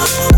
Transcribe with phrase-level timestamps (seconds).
[0.00, 0.37] oh you